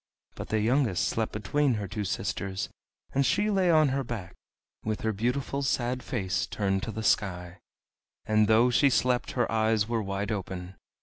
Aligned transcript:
But 0.33 0.47
the 0.49 0.59
youngest 0.59 1.07
slept 1.07 1.31
between 1.31 1.75
her 1.75 1.87
two 1.87 2.05
sisters, 2.05 2.69
and 3.13 3.23
she 3.23 3.51
lay 3.51 3.69
on 3.69 3.89
her 3.89 4.03
back, 4.03 4.33
with 4.83 5.01
her 5.01 5.13
beautiful 5.13 5.61
sad 5.61 6.01
face 6.01 6.47
turned 6.47 6.81
to 6.81 6.91
the 6.91 7.03
sky; 7.03 7.59
and 8.25 8.47
though 8.47 8.71
she 8.71 8.89
slept 8.89 9.33
her 9.33 9.51
eyes 9.51 9.87
were 9.87 10.01
wide 10.01 10.31
open. 10.31 10.73